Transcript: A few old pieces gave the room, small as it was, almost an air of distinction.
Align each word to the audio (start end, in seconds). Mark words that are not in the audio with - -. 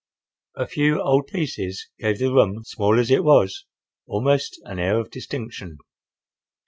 A 0.55 0.65
few 0.65 0.99
old 0.99 1.27
pieces 1.27 1.87
gave 1.99 2.17
the 2.17 2.33
room, 2.33 2.63
small 2.63 2.99
as 2.99 3.11
it 3.11 3.23
was, 3.23 3.65
almost 4.07 4.59
an 4.65 4.79
air 4.79 4.99
of 4.99 5.11
distinction. 5.11 5.77